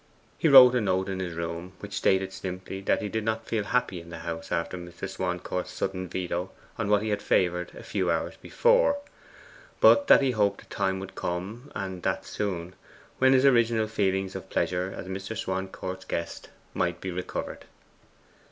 [0.39, 3.65] He wrote a note in his room, which stated simply that he did not feel
[3.65, 5.07] happy in the house after Mr.
[5.07, 8.97] Swancourt's sudden veto on what he had favoured a few hours before;
[9.79, 12.73] but that he hoped a time would come, and that soon,
[13.19, 15.37] when his original feelings of pleasure as Mr.
[15.37, 17.65] Swancourt's guest might be recovered.